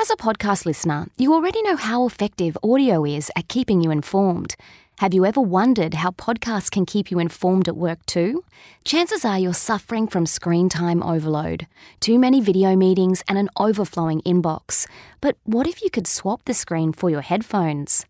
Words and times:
As 0.00 0.10
a 0.10 0.16
podcast 0.16 0.64
listener, 0.64 1.08
you 1.16 1.34
already 1.34 1.60
know 1.62 1.74
how 1.74 2.06
effective 2.06 2.56
audio 2.62 3.04
is 3.04 3.32
at 3.34 3.48
keeping 3.48 3.80
you 3.80 3.90
informed. 3.90 4.54
Have 4.98 5.12
you 5.12 5.26
ever 5.26 5.40
wondered 5.40 5.94
how 5.94 6.12
podcasts 6.12 6.70
can 6.70 6.86
keep 6.86 7.10
you 7.10 7.18
informed 7.18 7.66
at 7.66 7.76
work 7.76 8.06
too? 8.06 8.44
Chances 8.84 9.24
are 9.24 9.40
you're 9.40 9.52
suffering 9.52 10.06
from 10.06 10.24
screen 10.24 10.68
time 10.68 11.02
overload, 11.02 11.66
too 11.98 12.16
many 12.16 12.40
video 12.40 12.76
meetings, 12.76 13.24
and 13.28 13.38
an 13.38 13.48
overflowing 13.56 14.20
inbox. 14.20 14.86
But 15.20 15.36
what 15.42 15.66
if 15.66 15.82
you 15.82 15.90
could 15.90 16.06
swap 16.06 16.44
the 16.44 16.54
screen 16.54 16.92
for 16.92 17.10
your 17.10 17.22
headphones? 17.22 18.06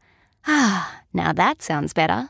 Ah, 0.47 1.01
now 1.15 1.33
that 1.33 1.63
sounds 1.63 1.95
better. 1.95 2.29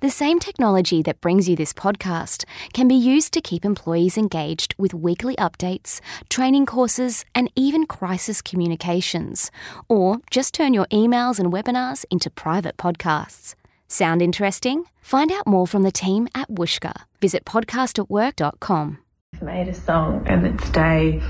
The 0.00 0.08
same 0.08 0.38
technology 0.38 1.02
that 1.02 1.20
brings 1.20 1.46
you 1.46 1.54
this 1.54 1.74
podcast 1.74 2.46
can 2.72 2.88
be 2.88 2.94
used 2.94 3.34
to 3.34 3.42
keep 3.42 3.66
employees 3.66 4.16
engaged 4.16 4.74
with 4.78 4.94
weekly 4.94 5.36
updates, 5.36 6.00
training 6.30 6.64
courses, 6.64 7.26
and 7.34 7.50
even 7.54 7.84
crisis 7.84 8.40
communications. 8.40 9.50
Or 9.90 10.16
just 10.30 10.54
turn 10.54 10.72
your 10.72 10.86
emails 10.86 11.38
and 11.38 11.52
webinars 11.52 12.06
into 12.10 12.30
private 12.30 12.78
podcasts. 12.78 13.54
Sound 13.88 14.22
interesting? 14.22 14.84
Find 15.02 15.30
out 15.30 15.46
more 15.46 15.66
from 15.66 15.82
the 15.82 15.92
team 15.92 16.28
at 16.34 16.48
Whooshkaa. 16.48 17.02
Visit 17.20 17.44
podcastatwork.com. 17.44 18.98
Made 19.42 19.68
a 19.68 19.74
song 19.74 20.26
and 20.26 20.46
it's 20.46 20.70
day 20.70 21.22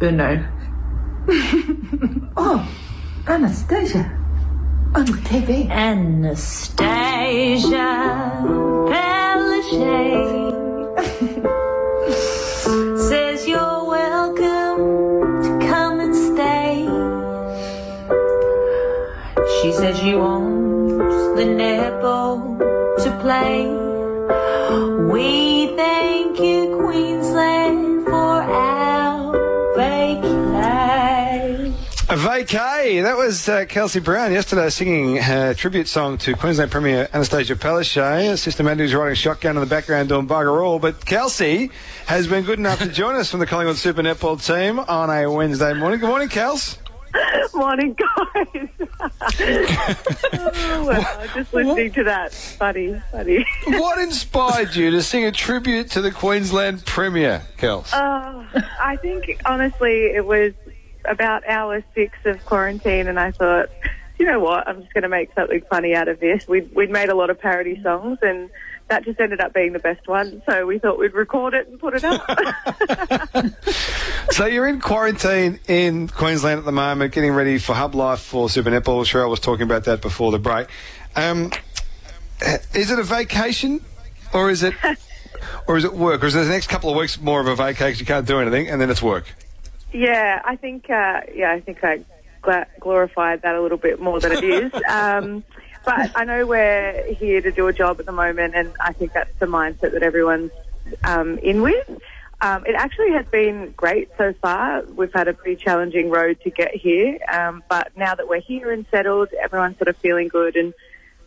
uno. 0.00 0.48
oh, 2.36 2.72
Annastacia 3.24 4.21
on 4.94 5.06
TV. 5.24 5.68
Annastacia 5.68 6.72
vacay. 32.82 33.02
That 33.02 33.16
was 33.16 33.48
uh, 33.48 33.64
Kelsey 33.66 34.00
Browne 34.00 34.32
yesterday 34.32 34.68
singing 34.68 35.16
her 35.16 35.54
tribute 35.54 35.88
song 35.88 36.18
to 36.18 36.34
Queensland 36.34 36.70
Premier 36.70 37.08
Annastacia 37.12 37.56
Palaszczuk. 37.56 38.38
Sister 38.38 38.62
Mandy's 38.62 38.94
riding 38.94 39.14
shotgun 39.14 39.56
in 39.56 39.60
the 39.60 39.66
background 39.66 40.08
doing 40.08 40.26
bugger 40.26 40.64
all. 40.64 40.78
But 40.78 41.04
Kelsey 41.04 41.70
has 42.06 42.26
been 42.26 42.44
good 42.44 42.58
enough 42.58 42.78
to 42.80 42.88
join 42.92 43.14
us 43.16 43.30
from 43.30 43.40
the 43.40 43.46
Collingwood 43.46 43.76
Super 43.76 44.02
Netball 44.02 44.44
team 44.44 44.78
on 44.78 45.10
a 45.10 45.30
Wednesday 45.30 45.74
morning. 45.74 46.00
Good 46.00 46.08
morning, 46.08 46.28
Kels. 46.28 46.78
Morning, 47.54 47.94
guys. 47.94 48.68
oh, 50.32 50.84
well, 50.86 51.26
just 51.34 51.52
listening 51.52 51.92
to 51.92 52.04
that. 52.04 52.32
Funny, 52.32 53.00
funny. 53.10 53.44
what 53.66 53.98
inspired 54.02 54.74
you 54.74 54.90
to 54.90 55.02
sing 55.02 55.24
a 55.24 55.32
tribute 55.32 55.90
to 55.90 56.00
the 56.00 56.10
Queensland 56.10 56.84
Premier, 56.86 57.42
Kels? 57.58 57.92
Uh, 57.92 58.62
I 58.80 58.96
think, 58.96 59.40
honestly, 59.44 60.06
it 60.06 60.24
was 60.24 60.54
about 61.04 61.46
hour 61.46 61.82
six 61.94 62.16
of 62.24 62.44
quarantine, 62.44 63.08
and 63.08 63.18
I 63.18 63.30
thought, 63.30 63.70
you 64.18 64.26
know 64.26 64.40
what, 64.40 64.68
I'm 64.68 64.82
just 64.82 64.94
going 64.94 65.02
to 65.02 65.08
make 65.08 65.34
something 65.34 65.62
funny 65.68 65.94
out 65.94 66.08
of 66.08 66.20
this. 66.20 66.46
We'd, 66.46 66.74
we'd 66.74 66.90
made 66.90 67.08
a 67.08 67.14
lot 67.14 67.30
of 67.30 67.40
parody 67.40 67.82
songs, 67.82 68.18
and 68.22 68.50
that 68.88 69.04
just 69.04 69.18
ended 69.20 69.40
up 69.40 69.52
being 69.54 69.72
the 69.72 69.78
best 69.78 70.06
one. 70.06 70.42
So 70.46 70.66
we 70.66 70.78
thought 70.78 70.98
we'd 70.98 71.14
record 71.14 71.54
it 71.54 71.66
and 71.66 71.80
put 71.80 71.94
it 71.94 72.04
up. 72.04 72.22
so 74.30 74.46
you're 74.46 74.68
in 74.68 74.80
quarantine 74.80 75.58
in 75.66 76.08
Queensland 76.08 76.58
at 76.58 76.64
the 76.64 76.72
moment, 76.72 77.14
getting 77.14 77.32
ready 77.32 77.58
for 77.58 77.74
Hub 77.74 77.94
Life 77.94 78.20
for 78.20 78.48
Super 78.48 78.70
Netball. 78.70 79.04
Cheryl 79.04 79.30
was 79.30 79.40
talking 79.40 79.64
about 79.64 79.84
that 79.84 80.02
before 80.02 80.30
the 80.30 80.38
break. 80.38 80.68
Um, 81.16 81.52
is 82.74 82.90
it 82.90 82.98
a 82.98 83.02
vacation, 83.02 83.80
or 84.34 84.50
is 84.50 84.62
it, 84.62 84.74
or 85.66 85.76
is 85.76 85.84
it 85.84 85.94
work, 85.94 86.22
or 86.22 86.26
is 86.26 86.34
the 86.34 86.44
next 86.44 86.68
couple 86.68 86.90
of 86.90 86.96
weeks 86.96 87.20
more 87.20 87.40
of 87.40 87.46
a 87.46 87.56
vacation? 87.56 88.00
You 88.00 88.06
can't 88.06 88.26
do 88.26 88.40
anything, 88.40 88.68
and 88.68 88.80
then 88.80 88.90
it's 88.90 89.02
work. 89.02 89.34
Yeah, 89.92 90.40
I 90.44 90.56
think. 90.56 90.88
Uh, 90.88 91.20
yeah, 91.34 91.52
I 91.52 91.60
think 91.60 91.82
I 91.84 92.04
gla- 92.40 92.66
glorified 92.80 93.42
that 93.42 93.54
a 93.54 93.60
little 93.60 93.78
bit 93.78 94.00
more 94.00 94.20
than 94.20 94.32
it 94.32 94.44
is. 94.44 94.72
Um, 94.88 95.44
but 95.84 96.12
I 96.14 96.24
know 96.24 96.46
we're 96.46 97.12
here 97.14 97.40
to 97.40 97.50
do 97.50 97.66
a 97.66 97.72
job 97.72 97.98
at 97.98 98.06
the 98.06 98.12
moment, 98.12 98.54
and 98.54 98.72
I 98.80 98.92
think 98.92 99.12
that's 99.14 99.36
the 99.40 99.46
mindset 99.46 99.92
that 99.92 100.02
everyone's 100.04 100.52
um, 101.02 101.38
in 101.38 101.60
with. 101.60 101.88
Um, 102.40 102.64
it 102.66 102.74
actually 102.76 103.12
has 103.12 103.26
been 103.26 103.72
great 103.76 104.10
so 104.16 104.32
far. 104.34 104.82
We've 104.82 105.12
had 105.12 105.26
a 105.28 105.32
pretty 105.32 105.56
challenging 105.56 106.10
road 106.10 106.40
to 106.42 106.50
get 106.50 106.74
here, 106.74 107.18
um, 107.32 107.64
but 107.68 107.96
now 107.96 108.14
that 108.14 108.28
we're 108.28 108.40
here 108.40 108.70
and 108.70 108.86
settled, 108.92 109.30
everyone's 109.32 109.76
sort 109.78 109.88
of 109.88 109.96
feeling 109.96 110.28
good. 110.28 110.56
And 110.56 110.72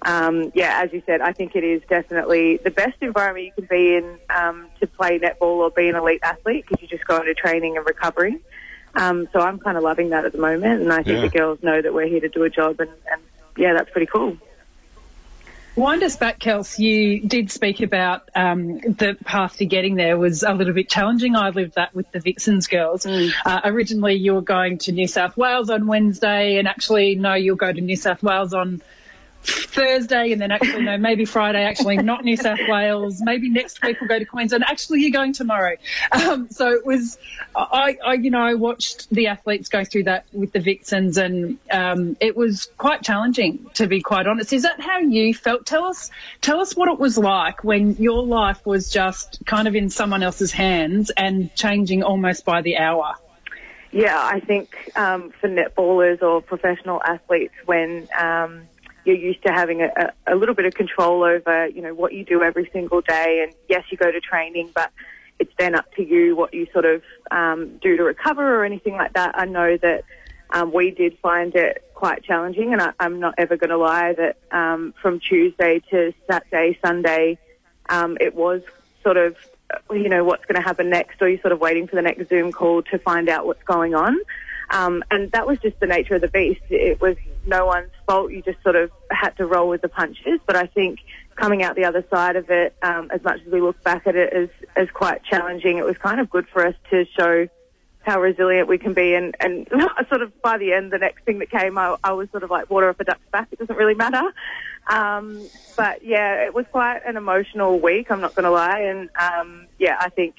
um, 0.06 0.52
yeah, 0.56 0.82
as 0.84 0.94
you 0.94 1.02
said, 1.06 1.20
I 1.22 1.34
think 1.34 1.56
it 1.56 1.64
is 1.64 1.82
definitely 1.90 2.58
the 2.58 2.72
best 2.72 2.96
environment 3.02 3.48
you 3.48 3.52
can 3.54 3.66
be 3.66 3.96
in 3.96 4.18
um, 4.30 4.68
to 4.80 4.88
play 4.88 5.20
netball 5.20 5.58
or 5.58 5.72
be 5.72 5.90
an 5.90 5.96
elite 5.96 6.22
athlete 6.24 6.66
because 6.68 6.82
you 6.82 6.88
just 6.88 7.06
go 7.06 7.18
into 7.18 7.34
training 7.34 7.76
and 7.76 7.86
recovering. 7.86 8.40
Um, 8.94 9.28
so 9.34 9.42
I'm 9.42 9.60
kind 9.60 9.76
of 9.78 9.84
loving 9.84 10.12
that 10.12 10.24
at 10.24 10.32
the 10.32 10.38
moment, 10.38 10.82
and 10.82 10.94
I 10.94 11.04
think 11.04 11.18
Yeah. 11.18 11.22
the 11.22 11.30
girls 11.30 11.62
know 11.62 11.82
that 11.82 11.94
we're 11.94 12.08
here 12.08 12.22
to 12.22 12.30
do 12.30 12.44
a 12.44 12.50
job, 12.50 12.80
and, 12.80 12.90
and 13.12 13.22
yeah, 13.58 13.74
that's 13.74 13.90
pretty 13.90 14.06
cool. 14.06 14.38
Wind 15.76 16.04
us 16.04 16.16
back, 16.16 16.40
Kels. 16.40 16.80
You 16.80 17.20
did 17.20 17.52
speak 17.52 17.82
about 17.82 18.30
um, 18.34 18.80
the 18.80 19.18
path 19.26 19.58
to 19.58 19.66
getting 19.66 19.96
there 19.96 20.18
was 20.18 20.42
a 20.42 20.54
little 20.54 20.74
bit 20.74 20.88
challenging. 20.90 21.36
I 21.36 21.50
lived 21.50 21.76
that 21.76 21.94
with 21.94 22.10
the 22.14 22.22
Vixens 22.22 22.68
girls. 22.68 23.06
Uh, 23.06 23.60
originally, 23.66 24.14
you 24.14 24.36
were 24.36 24.42
going 24.42 24.78
to 24.80 24.94
New 24.94 25.08
South 25.08 25.36
Wales 25.36 25.70
on 25.70 25.86
Wednesday, 25.88 26.56
and 26.58 26.66
actually, 26.66 27.16
no, 27.16 27.34
you'll 27.34 27.58
go 27.58 27.74
to 27.74 27.82
New 27.82 27.98
South 27.98 28.24
Wales 28.24 28.54
on 28.54 28.82
Thursday, 29.46 30.32
and 30.32 30.42
then 30.42 30.52
actually, 30.52 30.84
no, 30.84 30.98
maybe 30.98 31.26
Friday, 31.26 31.64
actually, 31.64 31.98
not 31.98 32.24
New 32.24 32.38
South 32.38 32.60
Wales. 32.68 33.22
Maybe 33.22 33.50
next 33.50 33.82
week 33.84 34.00
we'll 34.02 34.08
go 34.08 34.20
to 34.20 34.26
Queensland. 34.26 34.64
Actually, 34.68 35.02
you're 35.02 35.12
going 35.12 35.34
tomorrow. 35.34 35.76
Um, 36.12 36.50
so 36.50 36.72
it 36.72 36.86
was, 36.86 37.18
I, 37.56 37.98
I, 38.06 38.14
you 38.14 38.32
know, 38.32 38.42
I 38.42 38.54
watched 38.56 39.10
the 39.10 39.28
athletes 39.28 39.70
go 39.70 39.84
through 39.84 40.04
that 40.04 40.26
with 40.34 40.52
the 40.52 40.60
Vixens, 40.60 41.18
and 41.18 41.58
um, 41.72 42.18
it 42.20 42.36
was 42.36 42.70
quite 42.78 43.04
challenging, 43.04 43.70
to 43.76 43.88
be 43.88 44.02
quite 44.02 44.28
honest. 44.28 44.54
Is 44.54 44.64
that 44.64 44.80
how 44.80 45.00
you 45.00 45.34
felt? 45.34 45.66
Tell 45.66 45.86
us, 45.86 46.10
tell 46.42 46.60
us 46.60 46.76
what 46.76 46.90
it 46.90 47.00
was 47.00 47.18
like 47.18 47.64
when 47.64 47.96
your 47.98 48.24
life 48.24 48.66
was 48.66 48.90
just 48.90 49.40
kind 49.46 49.68
of 49.68 49.76
in 49.76 49.90
someone 49.90 50.24
else's 50.24 50.52
hands 50.52 51.12
and 51.16 51.54
changing 51.56 52.04
almost 52.04 52.46
by 52.46 52.62
the 52.62 52.78
hour. 52.78 53.16
Yeah, 53.92 54.20
I 54.22 54.42
think 54.42 54.92
um, 54.98 55.32
for 55.40 55.48
netballers 55.48 56.22
or 56.22 56.42
professional 56.42 57.02
athletes, 57.02 57.54
when 57.66 58.10
um, 58.20 58.64
you're 59.06 59.16
used 59.16 59.44
to 59.44 59.52
having 59.52 59.82
a, 59.82 60.12
a, 60.28 60.36
little 60.36 60.56
bit 60.56 60.66
of 60.66 60.74
control 60.74 61.24
over, 61.24 61.68
you 61.68 61.82
know, 61.82 61.94
what 61.94 62.14
you 62.14 62.26
do 62.26 62.42
every 62.42 62.70
single 62.74 63.02
day, 63.02 63.44
and 63.44 63.54
yes, 63.70 63.84
you 63.90 63.98
go 63.98 64.12
to 64.12 64.20
training, 64.20 64.72
but 64.74 64.92
it's 65.40 65.54
then 65.60 65.76
up 65.76 65.94
to 65.96 66.04
you 66.04 66.36
what 66.36 66.54
you 66.54 66.68
sort 66.74 66.86
of 66.86 67.04
um, 67.32 67.78
do 67.78 67.98
to 67.98 68.04
recover 68.04 68.60
or 68.60 68.66
anything 68.66 68.94
like 68.94 69.14
that. 69.14 69.38
I 69.38 69.46
know 69.46 69.78
that 69.78 70.04
um, 70.50 70.74
we 70.74 70.92
did 70.92 71.18
find 71.20 71.56
it 71.56 71.84
quite 71.94 72.24
challenging, 72.24 72.74
and 72.74 72.82
I, 72.82 72.94
I'm 73.00 73.20
not 73.20 73.36
ever 73.38 73.58
going 73.58 73.70
to 73.70 73.78
lie 73.78 74.14
that 74.14 74.38
um, 74.52 74.94
from 75.02 75.20
Tuesday 75.20 75.82
to 75.92 76.14
Saturday, 76.30 76.78
Sunday, 76.84 77.38
um, 77.90 78.18
it 78.20 78.34
was 78.34 78.64
sort 79.04 79.18
of, 79.18 79.36
you 79.92 80.10
know, 80.10 80.24
what's 80.24 80.46
going 80.46 80.56
to 80.56 80.62
happen 80.62 80.90
next, 80.90 81.22
or 81.22 81.30
you're 81.30 81.42
sort 81.42 81.52
of 81.52 81.60
waiting 81.60 81.88
for 81.88 81.96
the 81.96 82.02
next 82.02 82.28
Zoom 82.30 82.52
call 82.52 82.82
to 82.84 82.98
find 82.98 83.30
out 83.30 83.46
what's 83.46 83.64
going 83.64 83.94
on. 83.94 84.18
Um, 84.72 85.04
and 85.12 85.32
that 85.32 85.46
was 85.46 85.60
just 85.60 85.80
the 85.80 85.86
nature 85.86 86.16
of 86.16 86.22
the 86.22 86.28
beast. 86.28 86.62
It 86.70 87.00
was 87.00 87.18
no 87.48 87.66
one's 87.66 87.92
fault. 88.06 88.32
You 88.32 88.42
just 88.42 88.62
sort 88.64 88.76
of 88.76 88.92
had 89.12 89.36
to 89.38 89.46
roll 89.46 89.70
with 89.70 89.82
the 89.82 89.90
punches. 89.90 90.40
But 90.46 90.56
I 90.56 90.66
think 90.66 91.00
coming 91.36 91.64
out 91.64 91.76
the 91.76 91.86
other 91.86 92.04
side 92.10 92.36
of 92.36 92.50
it, 92.50 92.76
um, 92.82 93.10
as 93.12 93.24
much 93.24 93.42
as 93.46 93.52
we 93.52 93.62
look 93.62 93.82
back 93.84 94.08
at 94.08 94.16
it 94.16 94.34
as, 94.34 94.50
as 94.76 94.90
quite 94.92 95.24
challenging, 95.24 95.78
it 95.78 95.86
was 95.86 95.98
kind 95.98 96.20
of 96.20 96.30
good 96.30 96.48
for 96.48 96.66
us 96.66 96.76
to 96.92 97.06
show 97.18 97.48
how 98.02 98.22
resilient 98.22 98.68
we 98.68 98.78
can 98.78 98.94
be. 98.94 99.16
And, 99.16 99.36
and 99.40 99.68
sort 100.10 100.22
of 100.22 100.42
by 100.42 100.58
the 100.58 100.74
end, 100.74 100.92
the 100.92 100.98
next 100.98 101.24
thing 101.26 101.40
that 101.40 101.50
came, 101.50 101.78
I, 101.78 101.96
I 102.04 102.14
was 102.14 102.30
sort 102.30 102.44
of 102.44 102.52
like 102.52 102.70
water 102.70 102.90
off 102.90 103.00
a 103.00 103.04
duck's 103.04 103.28
back. 103.32 103.48
It 103.52 103.60
doesn't 103.60 103.76
really 103.76 103.96
matter. 103.96 104.34
Um, 104.88 105.42
but 105.76 106.04
yeah, 106.04 106.46
it 106.46 106.54
was 106.54 106.66
quite 106.72 107.02
an 107.06 107.18
emotional 107.18 107.80
week. 107.80 108.12
I'm 108.12 108.22
not 108.22 108.36
going 108.36 108.44
to 108.44 108.52
lie. 108.52 108.80
And 108.82 109.10
um, 109.20 109.68
yeah, 109.80 109.98
I 110.00 110.10
think 110.10 110.36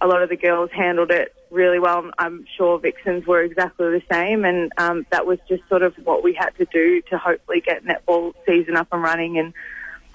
a 0.00 0.06
lot 0.06 0.22
of 0.22 0.30
the 0.30 0.36
girls 0.36 0.70
handled 0.72 1.10
it 1.10 1.34
really 1.52 1.78
well. 1.78 2.10
I'm 2.18 2.46
sure 2.56 2.78
Vixens 2.78 3.26
were 3.26 3.42
exactly 3.42 3.86
the 3.86 4.02
same, 4.10 4.44
and 4.44 4.72
um, 4.78 5.06
that 5.10 5.26
was 5.26 5.38
just 5.48 5.62
sort 5.68 5.82
of 5.82 5.94
what 6.04 6.24
we 6.24 6.34
had 6.34 6.50
to 6.58 6.64
do 6.72 7.02
to 7.10 7.18
hopefully 7.18 7.60
get 7.60 7.84
netball 7.84 8.32
season 8.46 8.76
up 8.76 8.88
and 8.92 9.02
running. 9.02 9.38
And 9.38 9.52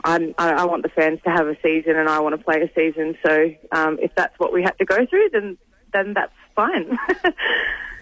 I, 0.04 0.34
I 0.38 0.66
want 0.66 0.84
the 0.84 0.90
fans 0.90 1.20
to 1.24 1.30
have 1.30 1.48
a 1.48 1.56
season, 1.62 1.96
and 1.96 2.10
I 2.10 2.20
want 2.20 2.38
to 2.38 2.44
play 2.44 2.62
a 2.62 2.70
season. 2.74 3.18
So 3.26 3.52
um, 3.72 3.98
if 4.02 4.12
that's 4.16 4.38
what 4.40 4.54
we 4.54 4.64
had 4.64 4.78
to 4.80 4.86
go 4.86 5.06
through, 5.06 5.30
then 5.32 5.58
then 5.94 6.14
that's 6.14 6.34
fine. 6.58 6.98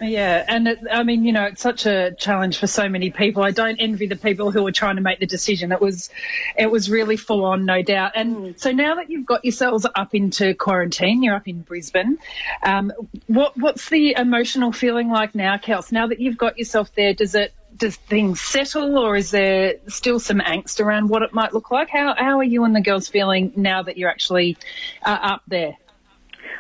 Yeah, 0.02 0.44
and 0.48 0.68
it, 0.68 0.80
I 0.92 1.04
mean, 1.04 1.24
you 1.24 1.32
know, 1.32 1.46
it's 1.46 1.62
such 1.62 1.86
a 1.86 2.12
challenge 2.16 2.58
for 2.58 2.68
so 2.68 2.90
many 2.90 3.12
people. 3.12 3.44
I 3.44 3.52
don't 3.52 3.78
envy 3.78 4.08
the 4.08 4.16
people 4.16 4.52
who 4.52 4.66
are 4.68 4.72
trying 4.72 4.98
to 4.98 5.02
make 5.02 5.20
the 5.20 5.26
decision. 5.26 5.72
It 5.72 5.80
was, 5.80 6.10
it 6.58 6.70
was 6.70 6.90
really 6.90 7.16
full 7.16 7.46
on, 7.46 7.66
no 7.66 7.82
doubt. 7.82 8.12
And 8.14 8.60
so 8.60 8.72
now 8.72 8.96
that 8.96 9.10
you've 9.10 9.26
got 9.26 9.46
yourselves 9.46 9.86
up 9.96 10.14
into 10.14 10.54
quarantine, 10.54 11.24
you're 11.24 11.36
up 11.36 11.48
in 11.48 11.62
Brisbane. 11.62 12.18
Um, 12.64 12.92
what 13.28 13.56
what's 13.58 13.90
the 13.90 14.16
emotional 14.18 14.72
feeling 14.72 15.10
like 15.10 15.34
now, 15.34 15.58
Kels? 15.58 15.92
Now 15.92 16.08
that 16.08 16.20
you've 16.20 16.38
got 16.38 16.58
yourself 16.58 16.94
there, 16.96 17.14
does 17.14 17.34
it 17.34 17.54
does 17.78 17.96
things 17.96 18.42
settle, 18.42 18.98
or 18.98 19.16
is 19.16 19.32
there 19.32 19.76
still 19.88 20.20
some 20.20 20.40
angst 20.40 20.84
around 20.84 21.10
what 21.10 21.22
it 21.22 21.34
might 21.34 21.54
look 21.54 21.72
like? 21.72 21.90
How 21.90 22.16
how 22.18 22.40
are 22.40 22.44
you 22.44 22.66
and 22.66 22.76
the 22.76 22.82
girls 22.82 23.08
feeling 23.08 23.54
now 23.56 23.82
that 23.84 23.98
you're 23.98 24.10
actually 24.10 24.58
uh, 25.04 25.20
up 25.22 25.44
there? 25.48 25.78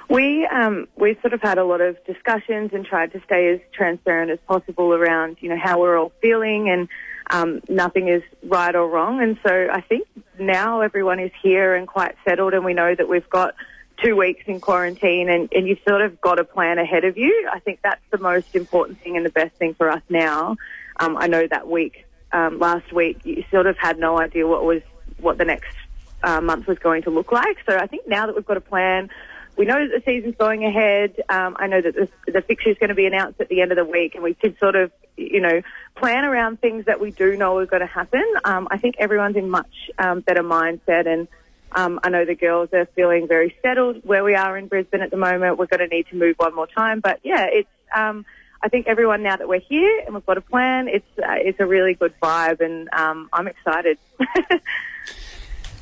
We 0.09 0.45
um, 0.45 0.87
we 0.95 1.17
sort 1.21 1.33
of 1.33 1.41
had 1.41 1.57
a 1.57 1.63
lot 1.63 1.81
of 1.81 2.03
discussions 2.05 2.71
and 2.73 2.85
tried 2.85 3.11
to 3.13 3.21
stay 3.25 3.53
as 3.53 3.59
transparent 3.71 4.31
as 4.31 4.39
possible 4.47 4.93
around 4.93 5.37
you 5.39 5.49
know 5.49 5.57
how 5.57 5.79
we're 5.79 5.97
all 5.97 6.11
feeling 6.21 6.69
and 6.69 6.87
um, 7.31 7.61
nothing 7.67 8.07
is 8.07 8.21
right 8.43 8.75
or 8.75 8.87
wrong. 8.87 9.21
And 9.21 9.37
so 9.45 9.67
I 9.71 9.81
think 9.81 10.07
now 10.39 10.81
everyone 10.81 11.19
is 11.19 11.31
here 11.41 11.75
and 11.75 11.87
quite 11.87 12.15
settled, 12.27 12.53
and 12.53 12.63
we 12.63 12.73
know 12.73 12.93
that 12.93 13.09
we've 13.09 13.29
got 13.29 13.55
two 14.03 14.15
weeks 14.15 14.43
in 14.47 14.59
quarantine, 14.59 15.29
and, 15.29 15.49
and 15.53 15.67
you've 15.67 15.79
sort 15.87 16.01
of 16.01 16.19
got 16.21 16.39
a 16.39 16.43
plan 16.43 16.77
ahead 16.77 17.05
of 17.05 17.17
you. 17.17 17.49
I 17.51 17.59
think 17.59 17.79
that's 17.81 18.01
the 18.11 18.17
most 18.17 18.55
important 18.55 19.01
thing 19.01 19.17
and 19.17 19.25
the 19.25 19.31
best 19.31 19.55
thing 19.55 19.73
for 19.73 19.89
us 19.89 20.03
now. 20.09 20.57
Um, 20.99 21.17
I 21.17 21.27
know 21.27 21.47
that 21.47 21.67
week 21.67 22.05
um, 22.31 22.59
last 22.59 22.91
week 22.93 23.19
you 23.23 23.43
sort 23.51 23.67
of 23.67 23.77
had 23.77 23.97
no 23.97 24.19
idea 24.19 24.45
what 24.47 24.63
was 24.63 24.81
what 25.19 25.37
the 25.37 25.45
next 25.45 25.75
uh, 26.23 26.41
month 26.41 26.67
was 26.67 26.77
going 26.79 27.03
to 27.03 27.09
look 27.09 27.31
like. 27.31 27.57
So 27.65 27.77
I 27.77 27.87
think 27.87 28.07
now 28.07 28.25
that 28.25 28.35
we've 28.35 28.45
got 28.45 28.57
a 28.57 28.61
plan 28.61 29.09
we 29.57 29.65
know 29.65 29.87
that 29.87 30.03
the 30.03 30.03
season's 30.05 30.35
going 30.35 30.65
ahead. 30.65 31.21
Um, 31.29 31.55
I 31.57 31.67
know 31.67 31.81
that 31.81 31.95
the, 31.95 32.31
the 32.31 32.41
fixture 32.41 32.69
is 32.69 32.77
going 32.77 32.89
to 32.89 32.95
be 32.95 33.05
announced 33.05 33.39
at 33.39 33.49
the 33.49 33.61
end 33.61 33.71
of 33.71 33.77
the 33.77 33.85
week, 33.85 34.15
and 34.15 34.23
we 34.23 34.33
can 34.33 34.57
sort 34.57 34.75
of, 34.75 34.91
you 35.17 35.39
know, 35.39 35.61
plan 35.95 36.25
around 36.25 36.59
things 36.59 36.85
that 36.85 36.99
we 36.99 37.11
do 37.11 37.37
know 37.37 37.57
are 37.57 37.65
going 37.65 37.81
to 37.81 37.87
happen. 37.87 38.23
Um, 38.43 38.67
I 38.69 38.77
think 38.77 38.95
everyone's 38.99 39.37
in 39.37 39.49
much 39.49 39.91
um, 39.97 40.21
better 40.21 40.43
mindset, 40.43 41.07
and 41.07 41.27
um, 41.71 41.99
I 42.03 42.09
know 42.09 42.25
the 42.25 42.35
girls 42.35 42.69
are 42.73 42.85
feeling 42.87 43.27
very 43.27 43.55
settled 43.61 44.01
where 44.03 44.23
we 44.23 44.35
are 44.35 44.57
in 44.57 44.67
Brisbane 44.67 45.01
at 45.01 45.11
the 45.11 45.17
moment. 45.17 45.57
We're 45.57 45.67
going 45.67 45.87
to 45.87 45.93
need 45.93 46.07
to 46.07 46.15
move 46.15 46.35
one 46.37 46.55
more 46.55 46.67
time, 46.67 46.99
but 46.99 47.19
yeah, 47.23 47.45
it's. 47.51 47.69
Um, 47.95 48.25
I 48.63 48.67
think 48.67 48.87
everyone 48.87 49.21
now 49.21 49.35
that 49.35 49.47
we're 49.47 49.59
here 49.59 50.01
and 50.05 50.15
we've 50.15 50.25
got 50.25 50.39
a 50.39 50.41
plan, 50.41 50.87
it's 50.87 51.05
uh, 51.19 51.35
it's 51.37 51.59
a 51.59 51.67
really 51.67 51.93
good 51.93 52.15
vibe, 52.19 52.61
and 52.61 52.89
um, 52.93 53.29
I'm 53.31 53.47
excited. 53.47 53.99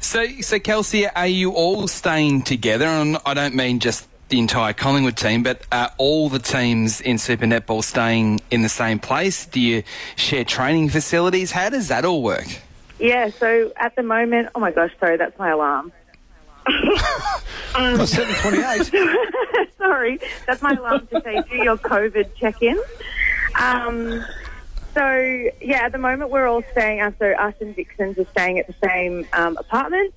So, 0.03 0.27
so 0.41 0.59
Kelsey, 0.59 1.07
are 1.07 1.27
you 1.27 1.51
all 1.51 1.87
staying 1.87 2.41
together? 2.41 2.85
And 2.85 3.17
I 3.25 3.33
don't 3.33 3.55
mean 3.55 3.79
just 3.79 4.05
the 4.27 4.37
entire 4.37 4.73
Collingwood 4.73 5.15
team, 5.15 5.43
but 5.43 5.61
are 5.71 5.91
all 5.97 6.27
the 6.27 6.39
teams 6.39 6.99
in 6.99 7.17
Super 7.17 7.45
Netball 7.45 7.81
staying 7.83 8.41
in 8.51 8.63
the 8.63 8.69
same 8.69 8.99
place? 8.99 9.45
Do 9.45 9.61
you 9.61 9.83
share 10.17 10.43
training 10.43 10.89
facilities? 10.89 11.51
How 11.51 11.69
does 11.69 11.87
that 11.87 12.03
all 12.03 12.21
work? 12.21 12.45
Yeah, 12.99 13.29
so 13.29 13.71
at 13.77 13.95
the 13.95 14.03
moment, 14.03 14.49
oh 14.55 14.59
my 14.59 14.71
gosh, 14.71 14.91
sorry, 14.99 15.15
that's 15.15 15.39
my 15.39 15.51
alarm. 15.51 15.93
um, 17.75 18.05
728. 18.05 19.69
sorry, 19.77 20.19
that's 20.45 20.61
my 20.61 20.71
alarm 20.73 21.07
to 21.07 21.21
say 21.21 21.41
do 21.49 21.63
your 21.63 21.77
COVID 21.77 22.35
check-in. 22.35 22.77
Um, 23.57 24.23
so 24.93 25.49
yeah, 25.61 25.85
at 25.85 25.91
the 25.91 25.97
moment 25.97 26.31
we're 26.31 26.47
all 26.47 26.63
staying. 26.71 27.01
Uh, 27.01 27.11
so 27.19 27.31
us 27.31 27.55
and 27.59 27.75
Vixens 27.75 28.17
are 28.17 28.25
staying 28.31 28.59
at 28.59 28.67
the 28.67 28.75
same 28.83 29.27
um, 29.33 29.57
apartment. 29.57 30.13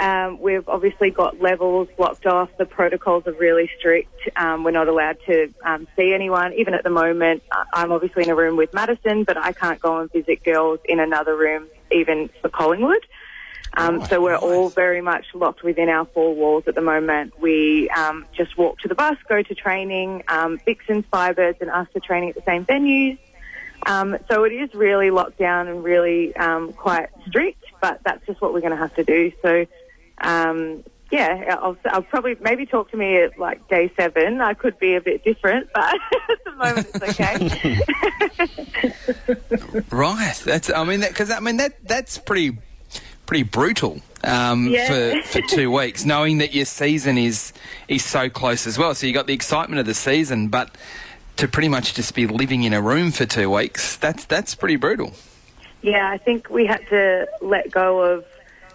Um, 0.00 0.40
we've 0.40 0.66
obviously 0.66 1.10
got 1.10 1.40
levels 1.40 1.88
blocked 1.96 2.24
off. 2.24 2.48
The 2.56 2.64
protocols 2.64 3.26
are 3.26 3.34
really 3.34 3.70
strict. 3.78 4.30
Um, 4.34 4.64
we're 4.64 4.70
not 4.70 4.88
allowed 4.88 5.18
to 5.26 5.52
um, 5.62 5.86
see 5.94 6.14
anyone. 6.14 6.54
Even 6.54 6.72
at 6.72 6.84
the 6.84 6.90
moment, 6.90 7.42
I'm 7.74 7.92
obviously 7.92 8.22
in 8.22 8.30
a 8.30 8.34
room 8.34 8.56
with 8.56 8.72
Madison, 8.72 9.24
but 9.24 9.36
I 9.36 9.52
can't 9.52 9.78
go 9.78 9.98
and 9.98 10.10
visit 10.10 10.42
girls 10.42 10.80
in 10.86 11.00
another 11.00 11.36
room, 11.36 11.66
even 11.92 12.30
for 12.40 12.48
Collingwood. 12.48 13.04
Um, 13.74 14.04
so 14.06 14.20
we're 14.20 14.36
all 14.36 14.70
very 14.70 15.00
much 15.00 15.26
locked 15.34 15.62
within 15.62 15.88
our 15.88 16.06
four 16.06 16.34
walls 16.34 16.64
at 16.66 16.74
the 16.74 16.80
moment. 16.80 17.38
We 17.38 17.88
um, 17.90 18.24
just 18.32 18.56
walk 18.56 18.78
to 18.80 18.88
the 18.88 18.94
bus, 18.94 19.16
go 19.28 19.42
to 19.42 19.54
training. 19.54 20.24
Um, 20.28 20.58
Vixens, 20.64 21.04
Firebirds, 21.12 21.60
and 21.60 21.70
us 21.70 21.86
are 21.94 22.00
training 22.00 22.30
at 22.30 22.34
the 22.34 22.42
same 22.46 22.64
venues. 22.64 23.18
Um, 23.86 24.16
so 24.30 24.44
it 24.44 24.52
is 24.52 24.74
really 24.74 25.10
locked 25.10 25.38
down 25.38 25.68
and 25.68 25.82
really 25.82 26.34
um, 26.36 26.72
quite 26.72 27.08
strict, 27.26 27.64
but 27.80 28.00
that's 28.04 28.24
just 28.26 28.40
what 28.40 28.52
we're 28.52 28.60
going 28.60 28.72
to 28.72 28.76
have 28.76 28.94
to 28.96 29.04
do. 29.04 29.32
So, 29.42 29.66
um, 30.18 30.84
yeah, 31.10 31.56
I'll, 31.60 31.76
I'll, 31.86 32.02
probably 32.02 32.36
maybe 32.40 32.66
talk 32.66 32.90
to 32.92 32.96
me 32.96 33.16
at 33.16 33.38
like 33.38 33.66
day 33.68 33.92
seven. 33.96 34.40
I 34.40 34.54
could 34.54 34.78
be 34.78 34.94
a 34.94 35.00
bit 35.00 35.24
different, 35.24 35.68
but 35.74 35.94
at 36.30 36.44
the 36.44 36.52
moment 36.52 36.86
it's 36.94 37.20
okay. 39.60 39.80
right. 39.90 40.42
That's. 40.44 40.70
I 40.70 40.84
mean, 40.84 41.00
because 41.00 41.30
I 41.30 41.40
mean 41.40 41.56
that 41.56 41.84
that's 41.84 42.18
pretty 42.18 42.58
pretty 43.26 43.42
brutal 43.44 44.00
um, 44.24 44.66
yeah. 44.68 45.22
for 45.22 45.40
for 45.40 45.40
two 45.48 45.70
weeks, 45.76 46.04
knowing 46.04 46.38
that 46.38 46.54
your 46.54 46.64
season 46.64 47.18
is 47.18 47.52
is 47.88 48.04
so 48.04 48.28
close 48.28 48.66
as 48.66 48.78
well. 48.78 48.94
So 48.94 49.06
you 49.06 49.12
got 49.12 49.26
the 49.26 49.34
excitement 49.34 49.80
of 49.80 49.86
the 49.86 49.94
season, 49.94 50.48
but 50.48 50.76
to 51.40 51.48
pretty 51.48 51.70
much 51.70 51.94
just 51.94 52.14
be 52.14 52.26
living 52.26 52.64
in 52.64 52.74
a 52.74 52.82
room 52.82 53.10
for 53.10 53.24
two 53.24 53.48
weeks, 53.50 53.96
that's 53.96 54.26
that's 54.26 54.54
pretty 54.54 54.76
brutal. 54.76 55.12
Yeah, 55.80 56.10
I 56.10 56.18
think 56.18 56.50
we 56.50 56.66
had 56.66 56.86
to 56.88 57.26
let 57.40 57.70
go 57.70 58.02
of 58.02 58.26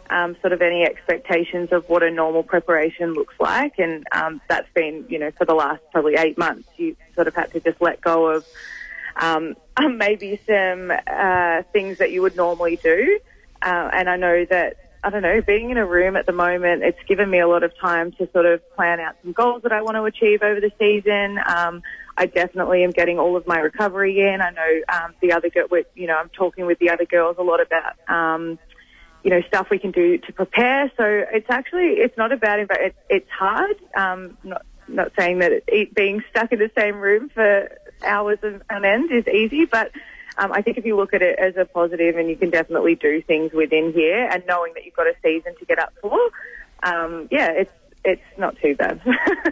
um, 0.09 0.35
sort 0.41 0.51
of 0.51 0.63
any 0.63 0.83
expectations 0.83 1.71
of 1.71 1.87
what 1.89 2.01
a 2.01 2.09
normal 2.09 2.41
preparation 2.41 3.13
looks 3.13 3.35
like, 3.39 3.77
and 3.77 4.03
um, 4.11 4.41
that's 4.49 4.67
been, 4.73 5.05
you 5.07 5.19
know, 5.19 5.29
for 5.37 5.45
the 5.45 5.53
last 5.53 5.83
probably 5.91 6.15
eight 6.15 6.39
months, 6.39 6.67
you 6.77 6.95
sort 7.13 7.27
of 7.27 7.35
had 7.35 7.51
to 7.51 7.59
just 7.59 7.79
let 7.81 8.01
go 8.01 8.29
of 8.29 8.45
um, 9.17 9.55
maybe 9.97 10.39
some 10.47 10.91
uh, 11.05 11.61
things 11.71 11.99
that 11.99 12.11
you 12.11 12.23
would 12.23 12.35
normally 12.35 12.77
do. 12.77 13.19
Uh, 13.61 13.89
and 13.93 14.09
I 14.09 14.15
know 14.15 14.43
that 14.45 14.77
I 15.05 15.11
don't 15.11 15.21
know, 15.21 15.39
being 15.39 15.69
in 15.69 15.77
a 15.77 15.85
room 15.85 16.15
at 16.15 16.25
the 16.25 16.31
moment, 16.31 16.81
it's 16.81 16.97
given 17.07 17.29
me 17.29 17.39
a 17.39 17.47
lot 17.47 17.61
of 17.61 17.77
time 17.77 18.11
to 18.13 18.27
sort 18.33 18.47
of 18.47 18.59
plan 18.75 18.99
out 18.99 19.15
some 19.21 19.33
goals 19.33 19.61
that 19.61 19.71
I 19.71 19.83
want 19.83 19.97
to 19.97 20.03
achieve 20.03 20.41
over 20.41 20.59
the 20.59 20.71
season. 20.79 21.37
Um, 21.45 21.83
I 22.17 22.25
definitely 22.25 22.83
am 22.83 22.89
getting 22.89 23.19
all 23.19 23.37
of 23.37 23.45
my 23.45 23.59
recovery 23.59 24.19
in. 24.19 24.41
I 24.41 24.49
know 24.49 24.81
um, 24.91 25.13
the 25.21 25.33
other 25.33 25.51
girl, 25.51 25.67
you 25.93 26.07
know, 26.07 26.15
I'm 26.15 26.29
talking 26.29 26.65
with 26.65 26.79
the 26.79 26.89
other 26.89 27.05
girls 27.05 27.35
a 27.37 27.43
lot 27.43 27.59
about, 27.61 27.99
um, 28.09 28.57
you 29.23 29.29
know, 29.29 29.41
stuff 29.47 29.67
we 29.69 29.77
can 29.77 29.91
do 29.91 30.17
to 30.17 30.33
prepare. 30.33 30.91
So 30.97 31.03
it's 31.05 31.51
actually 31.51 31.99
it's 31.99 32.17
not 32.17 32.31
a 32.31 32.37
bad 32.37 32.61
environment. 32.61 32.95
It, 33.07 33.15
it's 33.17 33.29
hard. 33.29 33.75
Um, 33.95 34.39
not 34.43 34.65
not 34.87 35.11
saying 35.19 35.37
that 35.39 35.51
it, 35.67 35.93
being 35.93 36.23
stuck 36.31 36.51
in 36.51 36.57
the 36.57 36.71
same 36.75 36.95
room 36.95 37.29
for 37.29 37.69
hours 38.03 38.39
on 38.43 38.85
end 38.85 39.11
is 39.11 39.27
easy, 39.27 39.65
but 39.65 39.91
um, 40.37 40.51
I 40.51 40.61
think 40.61 40.77
if 40.77 40.85
you 40.85 40.95
look 40.95 41.13
at 41.13 41.21
it 41.21 41.39
as 41.39 41.55
a 41.57 41.65
positive, 41.65 42.17
and 42.17 42.29
you 42.29 42.35
can 42.35 42.49
definitely 42.49 42.95
do 42.95 43.21
things 43.21 43.53
within 43.53 43.93
here, 43.93 44.27
and 44.31 44.43
knowing 44.47 44.73
that 44.73 44.85
you've 44.85 44.95
got 44.95 45.07
a 45.07 45.15
season 45.23 45.55
to 45.59 45.65
get 45.65 45.79
up 45.79 45.93
for, 46.01 46.17
um, 46.83 47.27
yeah, 47.31 47.51
it's 47.51 47.71
it's 48.03 48.21
not 48.37 48.55
too 48.61 48.75
bad. 48.75 49.01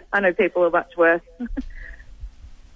I 0.12 0.20
know 0.20 0.32
people 0.32 0.64
are 0.64 0.70
much 0.70 0.96
worse. 0.96 1.22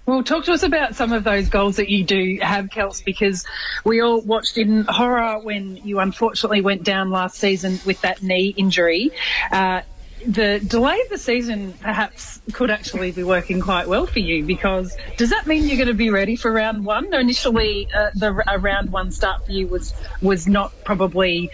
Well, 0.05 0.23
talk 0.23 0.45
to 0.45 0.53
us 0.53 0.63
about 0.63 0.95
some 0.95 1.13
of 1.13 1.23
those 1.23 1.49
goals 1.49 1.75
that 1.75 1.87
you 1.87 2.03
do 2.03 2.39
have, 2.41 2.65
Kels, 2.65 3.05
because 3.05 3.45
we 3.85 4.01
all 4.01 4.21
watched 4.21 4.57
in 4.57 4.85
horror 4.85 5.37
when 5.39 5.77
you 5.77 5.99
unfortunately 5.99 6.61
went 6.61 6.83
down 6.83 7.11
last 7.11 7.37
season 7.37 7.79
with 7.85 8.01
that 8.01 8.23
knee 8.23 8.47
injury. 8.57 9.11
Uh, 9.51 9.81
the 10.25 10.59
delay 10.67 10.99
of 11.01 11.09
the 11.09 11.17
season 11.17 11.73
perhaps 11.73 12.41
could 12.53 12.69
actually 12.69 13.11
be 13.11 13.23
working 13.23 13.61
quite 13.61 13.87
well 13.87 14.05
for 14.05 14.19
you 14.19 14.43
because 14.43 14.95
does 15.17 15.29
that 15.29 15.47
mean 15.47 15.65
you're 15.65 15.77
going 15.77 15.87
to 15.87 15.93
be 15.93 16.09
ready 16.09 16.35
for 16.35 16.51
round 16.51 16.85
one? 16.85 17.13
Initially, 17.13 17.87
uh, 17.95 18.09
the 18.15 18.33
round 18.33 18.91
one 18.91 19.11
start 19.11 19.45
for 19.45 19.51
you 19.51 19.67
was 19.67 19.93
was 20.21 20.47
not 20.47 20.73
probably, 20.83 21.49